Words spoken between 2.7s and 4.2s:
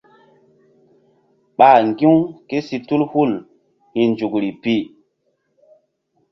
tul hul hi̧